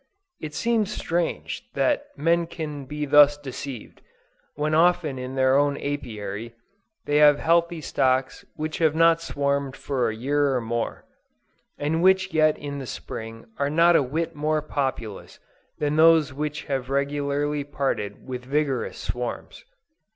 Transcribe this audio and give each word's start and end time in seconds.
It 0.39 0.55
seems 0.55 0.91
strange 0.91 1.61
that 1.75 2.07
men 2.17 2.47
can 2.47 2.85
be 2.85 3.05
thus 3.05 3.37
deceived, 3.37 4.01
when 4.55 4.73
often 4.73 5.19
in 5.19 5.35
their 5.35 5.55
own 5.55 5.77
Apiary, 5.77 6.55
they 7.05 7.17
have 7.17 7.37
healthy 7.37 7.81
stocks 7.81 8.43
which 8.55 8.79
have 8.79 8.95
not 8.95 9.21
swarmed 9.21 9.75
for 9.75 10.09
a 10.09 10.15
year 10.15 10.55
or 10.55 10.59
more, 10.61 11.05
and 11.77 12.01
which 12.01 12.33
yet 12.33 12.57
in 12.57 12.79
the 12.79 12.87
spring 12.87 13.45
are 13.59 13.69
not 13.69 13.95
a 13.95 14.01
whit 14.01 14.35
more 14.35 14.63
populous 14.63 15.37
than 15.77 15.97
those 15.97 16.33
which 16.33 16.63
have 16.63 16.89
regularly 16.89 17.63
parted 17.63 18.25
with 18.25 18.43
vigorous 18.43 18.97
swarms. 18.97 19.63